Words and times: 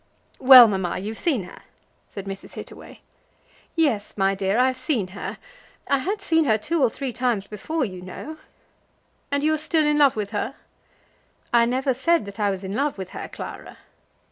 "Well, 0.39 0.67
mamma, 0.67 0.97
you've 0.97 1.19
seen 1.19 1.43
her?" 1.43 1.61
said 2.09 2.25
Mrs. 2.25 2.53
Hittaway. 2.53 3.01
"Yes, 3.75 4.17
my 4.17 4.33
dear; 4.33 4.57
I've 4.57 4.75
seen 4.75 5.09
her. 5.09 5.37
I 5.87 5.99
had 5.99 6.23
seen 6.23 6.45
her 6.45 6.57
two 6.57 6.81
or 6.81 6.89
three 6.89 7.13
times 7.13 7.45
before, 7.45 7.85
you 7.85 8.01
know." 8.01 8.37
"And 9.29 9.43
you 9.43 9.53
are 9.53 9.59
still 9.59 9.85
in 9.85 9.99
love 9.99 10.15
with 10.15 10.31
her?" 10.31 10.55
"I 11.53 11.65
never 11.67 11.93
said 11.93 12.25
that 12.25 12.39
I 12.39 12.49
was 12.49 12.63
in 12.63 12.73
love 12.73 12.97
with 12.97 13.11
her, 13.11 13.27
Clara." 13.27 13.77